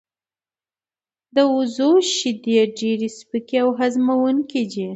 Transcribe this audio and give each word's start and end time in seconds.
د 1.35 1.37
وزو 1.55 1.91
شیدې 2.13 2.57
ډیر 2.79 2.99
سپکې 3.17 3.57
او 3.63 3.69
هضمېدونکې 3.79 4.61
دي. 4.71 4.87